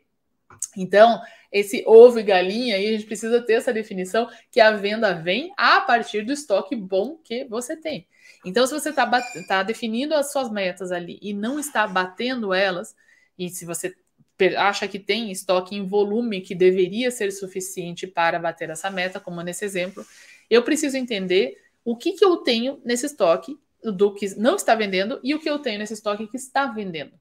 [0.76, 1.20] Então,
[1.52, 5.52] esse ovo e galinha aí, a gente precisa ter essa definição que a venda vem
[5.56, 8.06] a partir do estoque bom que você tem.
[8.44, 9.08] Então, se você está
[9.46, 12.94] tá definindo as suas metas ali e não está batendo elas,
[13.38, 13.94] e se você
[14.56, 19.42] acha que tem estoque em volume que deveria ser suficiente para bater essa meta, como
[19.42, 20.04] nesse exemplo,
[20.48, 25.20] eu preciso entender o que, que eu tenho nesse estoque do que não está vendendo
[25.22, 27.12] e o que eu tenho nesse estoque que está vendendo.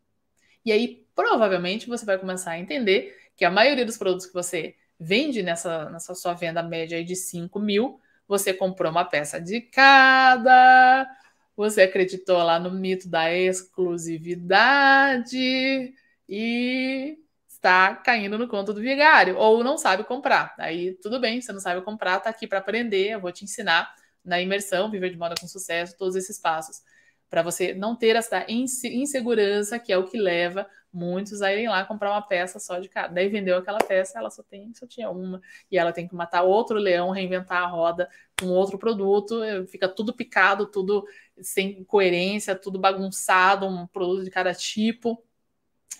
[0.66, 4.76] E aí, provavelmente, você vai começar a entender que a maioria dos produtos que você
[5.00, 11.08] vende nessa, nessa sua venda média de 5 mil, você comprou uma peça de cada,
[11.56, 15.94] você acreditou lá no mito da exclusividade,
[16.30, 17.18] e
[17.48, 20.54] está caindo no conto do vigário, ou não sabe comprar.
[20.60, 23.94] Aí tudo bem, você não sabe comprar, tá aqui para aprender, eu vou te ensinar
[24.24, 26.84] na imersão, viver de moda com sucesso, todos esses passos.
[27.30, 31.86] Para você não ter essa insegurança que é o que leva muitos a irem lá
[31.86, 33.14] comprar uma peça só de cada.
[33.14, 36.44] Daí vendeu aquela peça, ela só tem, só tinha uma, e ela tem que matar
[36.44, 41.06] outro leão, reinventar a roda com outro produto, fica tudo picado, tudo
[41.42, 45.24] sem coerência, tudo bagunçado, um produto de cada tipo.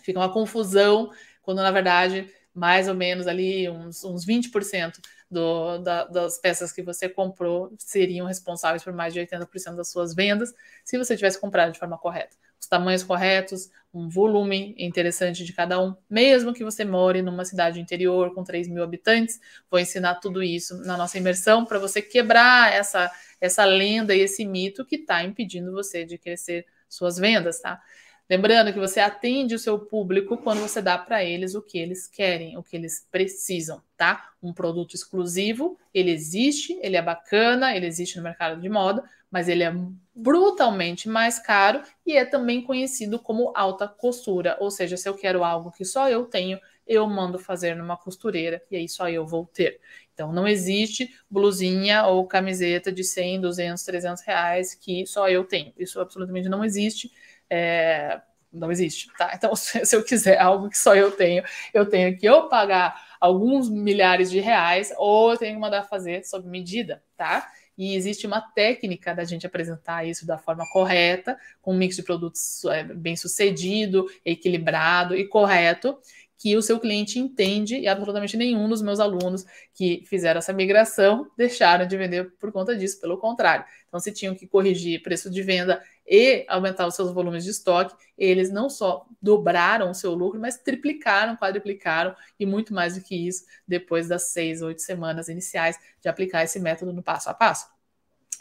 [0.04, 1.12] Fica uma confusão,
[1.42, 6.82] quando na verdade, mais ou menos ali uns, uns 20% do, da, das peças que
[6.82, 11.72] você comprou seriam responsáveis por mais de 80% das suas vendas, se você tivesse comprado
[11.72, 12.36] de forma correta.
[12.60, 17.80] Os tamanhos corretos, um volume interessante de cada um, mesmo que você more numa cidade
[17.80, 19.40] interior com 3 mil habitantes.
[19.72, 24.46] Vou ensinar tudo isso na nossa imersão para você quebrar essa, essa lenda e esse
[24.46, 27.82] mito que está impedindo você de crescer suas vendas, tá?
[28.30, 32.06] Lembrando que você atende o seu público quando você dá para eles o que eles
[32.06, 34.30] querem, o que eles precisam, tá?
[34.42, 39.50] Um produto exclusivo, ele existe, ele é bacana, ele existe no mercado de moda, mas
[39.50, 39.74] ele é
[40.14, 45.44] brutalmente mais caro e é também conhecido como alta costura, ou seja, se eu quero
[45.44, 49.46] algo que só eu tenho, eu mando fazer numa costureira e aí só eu vou
[49.46, 49.80] ter.
[50.14, 55.72] Então, não existe blusinha ou camiseta de 100, 200, 300 reais que só eu tenho.
[55.78, 57.12] Isso absolutamente não existe
[57.50, 59.32] é, não existe, tá?
[59.36, 63.70] Então, se eu quiser algo que só eu tenho, eu tenho que ou pagar alguns
[63.70, 67.50] milhares de reais ou eu tenho que mandar fazer sob medida, tá?
[67.78, 72.04] E existe uma técnica da gente apresentar isso da forma correta, com um mix de
[72.04, 75.98] produtos é, bem sucedido, equilibrado e correto,
[76.38, 81.30] que o seu cliente entende e absolutamente nenhum dos meus alunos que fizeram essa migração
[81.38, 83.66] deixaram de vender por conta disso, pelo contrário.
[83.88, 87.96] Então, se tinham que corrigir preço de venda e aumentar os seus volumes de estoque,
[88.18, 93.16] eles não só dobraram o seu lucro, mas triplicaram, quadriplicaram e muito mais do que
[93.16, 97.68] isso depois das seis, oito semanas iniciais de aplicar esse método no passo a passo.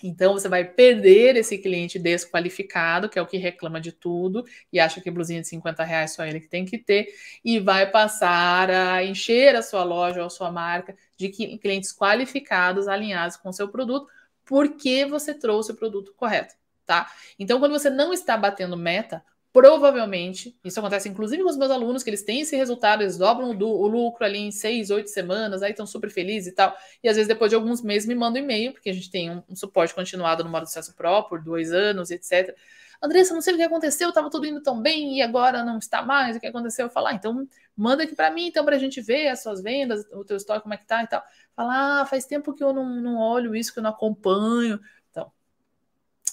[0.03, 4.79] Então você vai perder esse cliente desqualificado, que é o que reclama de tudo e
[4.79, 7.09] acha que blusinha de 50 reais só ele que tem que ter,
[7.45, 12.87] e vai passar a encher a sua loja ou a sua marca de clientes qualificados,
[12.87, 14.09] alinhados com o seu produto,
[14.45, 16.55] porque você trouxe o produto correto,
[16.89, 17.13] tá?
[17.39, 19.23] Então, quando você não está batendo meta,
[19.53, 23.51] provavelmente, isso acontece inclusive com os meus alunos, que eles têm esse resultado, eles dobram
[23.51, 26.75] o, lucro ali em seis, oito semanas, aí estão super felizes e tal.
[27.05, 29.43] E às vezes, depois de alguns meses, me mandam e-mail, porque a gente tem um,
[29.51, 32.57] um suporte continuado no modo de sucesso Pro por dois anos, etc.
[33.03, 36.03] Andressa, não sei o que aconteceu, estava tudo indo tão bem e agora não está
[36.03, 36.87] mais, o que aconteceu?
[36.87, 37.47] Eu falo, ah, então
[37.77, 40.63] manda aqui para mim, então, para a gente ver as suas vendas, o teu estoque,
[40.63, 41.23] como é que tá e tal.
[41.55, 44.81] Falar, ah, faz tempo que eu não, não olho isso, que eu não acompanho.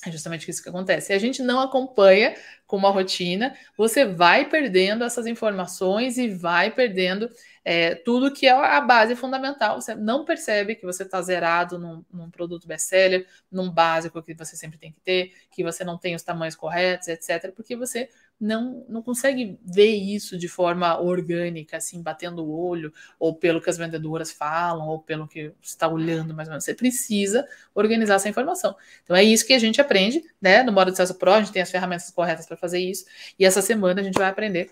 [0.05, 1.07] É justamente isso que acontece.
[1.07, 2.35] Se a gente não acompanha
[2.67, 7.27] com uma rotina, você vai perdendo essas informações e vai perdendo
[7.63, 9.81] é, tudo que é a base fundamental.
[9.81, 14.55] Você não percebe que você está zerado num, num produto best-seller, num básico que você
[14.55, 18.07] sempre tem que ter, que você não tem os tamanhos corretos, etc., porque você
[18.39, 23.69] não, não consegue ver isso de forma orgânica, assim, batendo o olho, ou pelo que
[23.69, 26.65] as vendedoras falam, ou pelo que você está olhando mais ou menos.
[26.65, 28.75] Você precisa organizar essa informação.
[29.03, 30.63] Então é isso que a gente aprende, né?
[30.63, 33.05] No modo de acesso Pro, a gente tem as ferramentas corretas para fazer isso,
[33.39, 34.71] e essa semana a gente vai aprender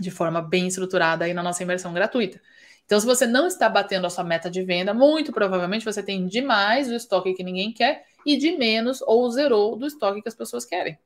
[0.00, 2.40] de forma bem estruturada aí na nossa imersão gratuita.
[2.84, 6.26] Então, se você não está batendo a sua meta de venda, muito provavelmente você tem
[6.26, 10.34] demais do estoque que ninguém quer e de menos ou zerou do estoque que as
[10.34, 10.98] pessoas querem.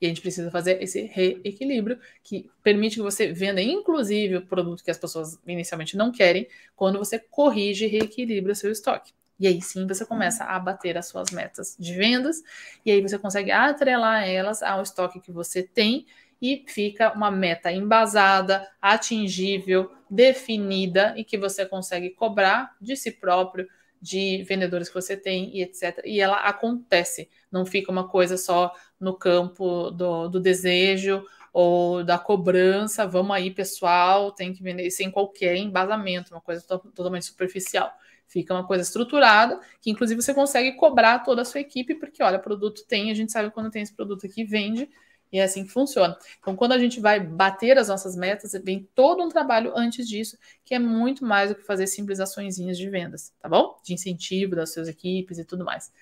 [0.00, 4.82] E a gente precisa fazer esse reequilíbrio que permite que você venda, inclusive, o produto
[4.82, 9.12] que as pessoas inicialmente não querem, quando você corrige e reequilibra o seu estoque.
[9.38, 12.42] E aí sim você começa a bater as suas metas de vendas,
[12.84, 16.06] e aí você consegue atrelar elas ao estoque que você tem
[16.40, 23.68] e fica uma meta embasada, atingível, definida e que você consegue cobrar de si próprio,
[24.06, 26.00] de vendedores que você tem e etc.
[26.04, 32.16] E ela acontece, não fica uma coisa só no campo do, do desejo ou da
[32.16, 37.90] cobrança, vamos aí, pessoal, tem que vender sem qualquer embasamento, uma coisa to totalmente superficial.
[38.28, 42.38] Fica uma coisa estruturada, que inclusive você consegue cobrar toda a sua equipe, porque olha,
[42.38, 44.88] produto tem, a gente sabe quando tem esse produto aqui, vende,
[45.32, 46.16] e é assim que funciona.
[46.40, 50.38] Então, quando a gente vai bater as nossas metas, vem todo um trabalho antes disso,
[50.64, 53.78] que é muito mais do que fazer simples açõezinhas de vendas, tá bom?
[53.84, 55.92] De incentivo das suas equipes e tudo mais.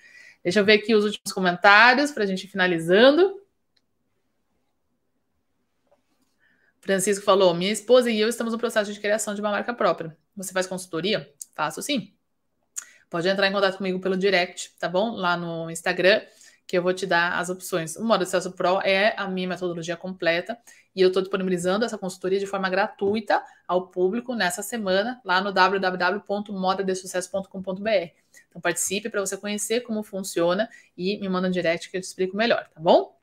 [0.43, 3.41] Deixa eu ver aqui os últimos comentários para a gente ir finalizando.
[6.79, 10.15] Francisco falou: minha esposa e eu estamos no processo de criação de uma marca própria.
[10.35, 11.33] Você faz consultoria?
[11.55, 12.13] Faço sim.
[13.09, 15.11] Pode entrar em contato comigo pelo direct, tá bom?
[15.15, 16.21] Lá no Instagram
[16.67, 17.95] que eu vou te dar as opções.
[17.95, 20.57] O modo acesso pro é a minha metodologia completa
[20.95, 25.51] e eu estou disponibilizando essa consultoria de forma gratuita ao público nessa semana lá no
[25.51, 28.09] www.modadesucesso.com.br.
[28.49, 32.05] Então participe para você conhecer como funciona e me manda um direct que eu te
[32.05, 33.14] explico melhor, tá bom?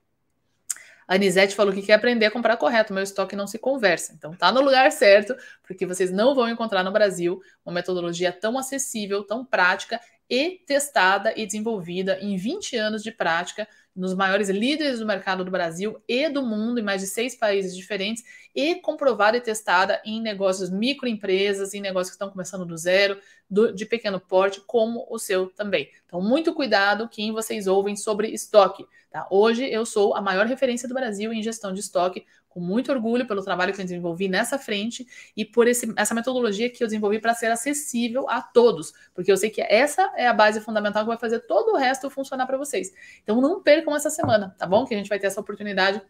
[1.12, 4.14] A Anisete falou que quer aprender a comprar correto, meu estoque não se conversa.
[4.14, 8.56] Então tá no lugar certo, porque vocês não vão encontrar no Brasil uma metodologia tão
[8.56, 14.98] acessível, tão prática e testada e desenvolvida em 20 anos de prática nos maiores líderes
[14.98, 18.24] do mercado do Brasil e do mundo, em mais de seis países diferentes,
[18.54, 23.18] e comprovada e testada em negócios microempresas, em negócios que estão começando do zero,
[23.48, 25.90] do, de pequeno porte, como o seu também.
[26.06, 28.86] Então, muito cuidado quem vocês ouvem sobre estoque.
[29.10, 29.26] Tá?
[29.30, 33.26] Hoje eu sou a maior referência do Brasil em gestão de estoque, com muito orgulho
[33.26, 37.18] pelo trabalho que eu desenvolvi nessa frente e por esse, essa metodologia que eu desenvolvi
[37.18, 41.08] para ser acessível a todos, porque eu sei que essa é a base fundamental que
[41.08, 42.92] vai fazer todo o resto funcionar para vocês.
[43.22, 44.84] Então não percam essa semana, tá bom?
[44.84, 46.02] Que a gente vai ter essa oportunidade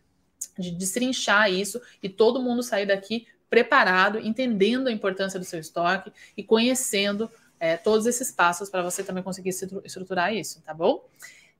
[0.58, 6.12] de destrinchar isso e todo mundo sair daqui preparado, entendendo a importância do seu estoque
[6.36, 7.30] e conhecendo
[7.60, 9.50] é, todos esses passos para você também conseguir
[9.84, 11.06] estruturar isso, tá bom?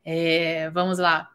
[0.05, 1.31] É, vamos lá.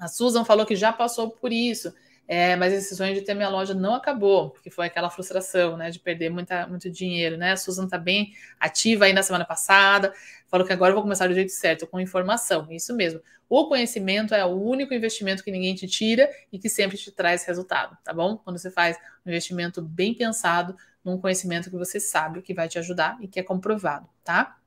[0.00, 1.94] A Susan falou que já passou por isso,
[2.26, 5.90] é, mas esse sonho de ter minha loja não acabou, porque foi aquela frustração, né,
[5.90, 7.52] de perder muita, muito dinheiro, né?
[7.52, 10.14] A Susan está bem ativa aí na semana passada,
[10.48, 13.20] falou que agora eu vou começar do jeito certo, com informação, isso mesmo.
[13.48, 17.44] O conhecimento é o único investimento que ninguém te tira e que sempre te traz
[17.44, 18.36] resultado, tá bom?
[18.36, 18.96] Quando você faz
[19.26, 23.40] um investimento bem pensado num conhecimento que você sabe que vai te ajudar e que
[23.40, 24.59] é comprovado, tá?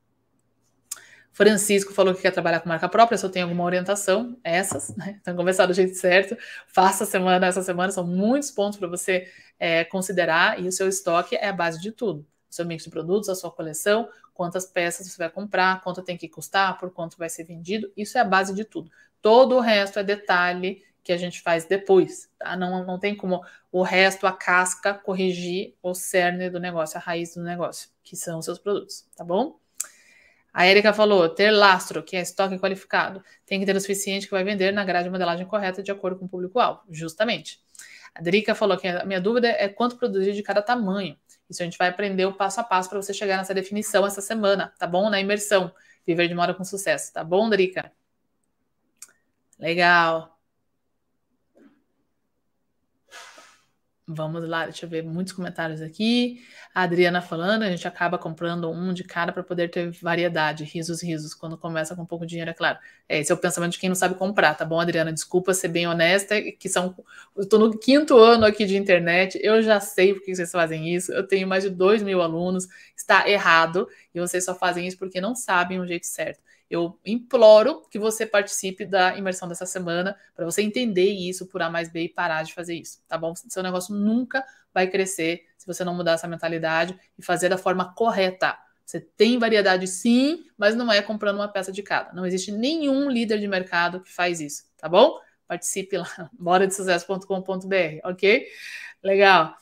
[1.34, 5.18] Francisco falou que quer trabalhar com marca própria, se eu tenho alguma orientação, essas, né?
[5.20, 6.38] Então, começar do jeito certo.
[6.68, 9.28] Faça a semana, essa semana são muitos pontos para você
[9.60, 12.26] é, considerar, e o seu estoque é a base de tudo.
[12.50, 16.16] O seu mix de produtos, a sua coleção, quantas peças você vai comprar, quanto tem
[16.16, 18.92] que custar, por quanto vai ser vendido, isso é a base de tudo.
[19.20, 22.56] Todo o resto é detalhe que a gente faz depois, tá?
[22.56, 27.34] Não, não tem como o resto, a casca, corrigir o cerne do negócio, a raiz
[27.34, 29.60] do negócio, que são os seus produtos, tá bom?
[30.54, 34.32] A Erika falou: ter lastro, que é estoque qualificado, tem que ter o suficiente que
[34.32, 36.82] vai vender na grade de modelagem correta de acordo com o público-alvo.
[36.90, 37.60] Justamente.
[38.14, 41.18] A Drica falou que a minha dúvida é quanto produzir de cada tamanho.
[41.50, 44.22] Isso a gente vai aprender o passo a passo para você chegar nessa definição essa
[44.22, 45.10] semana, tá bom?
[45.10, 45.74] Na imersão.
[46.06, 47.92] Viver de moda com sucesso, tá bom, Drica?
[49.58, 50.33] Legal.
[54.06, 56.42] Vamos lá, deixa eu ver muitos comentários aqui.
[56.76, 61.02] A Adriana falando, a gente acaba comprando um de cada para poder ter variedade, risos,
[61.02, 62.78] risos, quando começa com pouco dinheiro, é claro.
[63.08, 65.14] É, esse é o pensamento de quem não sabe comprar, tá bom, Adriana?
[65.14, 66.94] Desculpa ser bem honesta, que são.
[67.34, 70.94] Eu estou no quinto ano aqui de internet, eu já sei por que vocês fazem
[70.94, 71.14] isso.
[71.14, 75.22] Eu tenho mais de dois mil alunos, está errado, e vocês só fazem isso porque
[75.22, 76.42] não sabem o jeito certo.
[76.74, 81.70] Eu imploro que você participe da imersão dessa semana para você entender isso por A
[81.70, 83.36] mais B e parar de fazer isso, tá bom?
[83.36, 84.44] Seu negócio nunca
[84.74, 88.58] vai crescer se você não mudar essa mentalidade e fazer da forma correta.
[88.84, 92.12] Você tem variedade sim, mas não é comprando uma peça de cada.
[92.12, 95.20] Não existe nenhum líder de mercado que faz isso, tá bom?
[95.48, 96.08] Participe lá,
[96.40, 98.48] moradesucesso.com.br, ok?
[99.04, 99.56] Legal.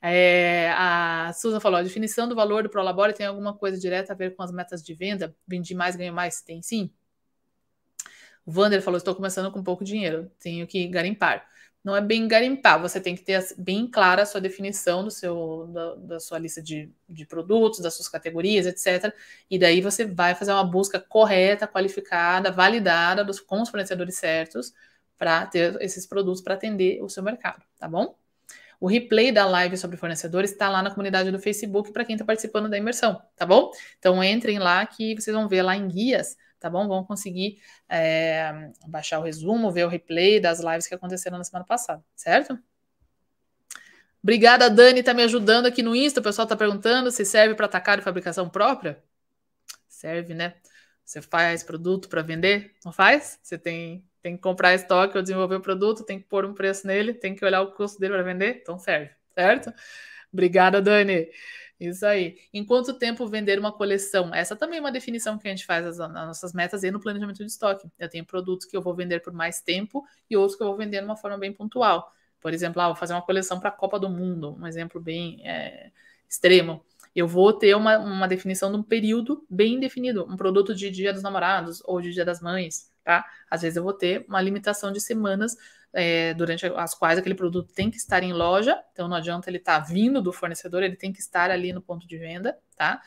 [0.00, 4.16] É, a Susan falou: a definição do valor do Prolabore tem alguma coisa direta a
[4.16, 5.34] ver com as metas de venda?
[5.46, 6.40] Vendi mais, ganho mais?
[6.40, 6.90] Tem sim.
[8.46, 11.46] O Vander falou: estou começando com pouco dinheiro, tenho que garimpar.
[11.84, 15.68] Não é bem garimpar, você tem que ter bem clara a sua definição do seu,
[15.72, 19.14] da, da sua lista de, de produtos, das suas categorias, etc.
[19.50, 24.74] E daí você vai fazer uma busca correta, qualificada, validada dos, com os fornecedores certos
[25.16, 28.16] para ter esses produtos para atender o seu mercado, tá bom?
[28.80, 32.24] O replay da live sobre fornecedores está lá na comunidade do Facebook para quem está
[32.24, 33.70] participando da imersão, tá bom?
[33.98, 36.86] Então entrem lá que vocês vão ver lá em guias, tá bom?
[36.86, 41.64] Vão conseguir é, baixar o resumo, ver o replay das lives que aconteceram na semana
[41.64, 42.58] passada, certo?
[44.22, 46.20] Obrigada, Dani, está me ajudando aqui no Insta.
[46.20, 49.02] O pessoal está perguntando se serve para atacar e fabricação própria.
[49.88, 50.54] Serve, né?
[51.04, 52.74] Você faz produto para vender?
[52.84, 53.38] Não faz?
[53.42, 56.86] Você tem tem que comprar estoque ou desenvolver o produto, tem que pôr um preço
[56.86, 59.72] nele, tem que olhar o custo dele para vender, então serve, certo?
[60.32, 61.28] Obrigada, Dani.
[61.80, 62.38] Isso aí.
[62.52, 64.34] Em quanto tempo vender uma coleção?
[64.34, 67.38] Essa também é uma definição que a gente faz nas, nossas metas e no planejamento
[67.38, 67.88] de estoque.
[67.98, 70.76] Eu tenho produtos que eu vou vender por mais tempo e outros que eu vou
[70.76, 72.12] vender de uma forma bem pontual.
[72.40, 75.40] Por exemplo, ah, vou fazer uma coleção para a Copa do Mundo, um exemplo bem
[75.46, 75.90] é,
[76.28, 76.84] extremo.
[77.14, 81.12] Eu vou ter uma, uma definição de um período bem definido, um produto de Dia
[81.12, 83.24] dos Namorados ou de Dia das Mães tá?
[83.50, 85.56] Às vezes eu vou ter uma limitação de semanas
[85.94, 89.56] é, durante as quais aquele produto tem que estar em loja, então não adianta ele
[89.56, 93.00] estar tá vindo do fornecedor, ele tem que estar ali no ponto de venda, tá?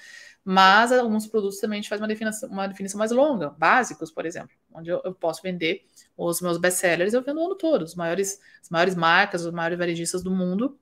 [0.43, 4.25] Mas alguns produtos também a gente faz uma definição, uma definição mais longa, básicos, por
[4.25, 5.85] exemplo, onde eu, eu posso vender
[6.17, 9.77] os meus best-sellers, eu vendo o ano todo, os maiores, as maiores marcas, os maiores
[9.77, 10.79] varejistas do mundo,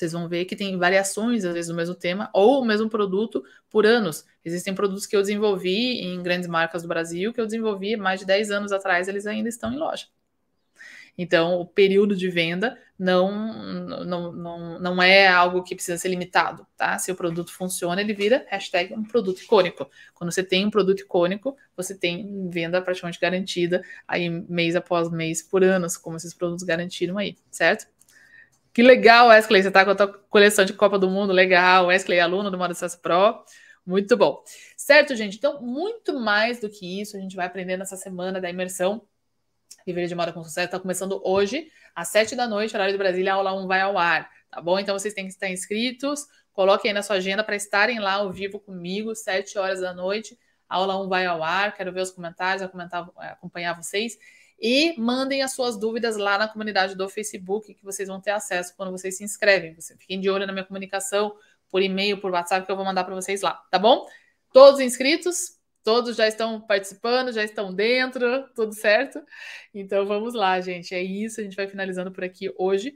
[0.00, 3.44] vocês vão ver que tem variações, às vezes, do mesmo tema ou o mesmo produto
[3.68, 4.24] por anos.
[4.42, 8.26] Existem produtos que eu desenvolvi em grandes marcas do Brasil, que eu desenvolvi mais de
[8.26, 10.06] 10 anos atrás, eles ainda estão em loja.
[11.18, 16.66] Então, o período de venda não, não, não, não é algo que precisa ser limitado,
[16.78, 16.96] tá?
[16.98, 19.90] Se o produto funciona, ele vira hashtag um produto icônico.
[20.14, 25.42] Quando você tem um produto icônico, você tem venda praticamente garantida aí mês após mês
[25.42, 27.86] por anos, como esses produtos garantiram aí, certo?
[28.72, 31.86] Que legal, Wesley, você tá com a tua coleção de Copa do Mundo, legal.
[31.86, 33.44] Wesley, aluno do Sucesso Pro,
[33.84, 34.44] muito bom.
[34.76, 35.36] Certo, gente?
[35.36, 39.02] Então, muito mais do que isso, a gente vai aprender nessa semana da imersão
[39.86, 43.32] Viver de Moda com Sucesso está começando hoje, às 7 da noite, horário de Brasília,
[43.32, 44.78] a aula 1 vai ao ar, tá bom?
[44.78, 48.30] Então vocês têm que estar inscritos, coloquem aí na sua agenda para estarem lá ao
[48.32, 52.10] vivo comigo, 7 horas da noite, a aula 1 vai ao ar, quero ver os
[52.10, 52.62] comentários,
[53.16, 54.16] acompanhar vocês.
[54.60, 58.74] E mandem as suas dúvidas lá na comunidade do Facebook, que vocês vão ter acesso
[58.76, 59.74] quando vocês se inscrevem.
[59.98, 61.34] Fiquem de olho na minha comunicação
[61.70, 64.06] por e-mail, por WhatsApp, que eu vou mandar para vocês lá, tá bom?
[64.52, 65.58] Todos inscritos?
[65.82, 69.18] Todos já estão participando, já estão dentro, tudo certo?
[69.72, 70.94] Então vamos lá, gente.
[70.94, 72.94] É isso, a gente vai finalizando por aqui hoje.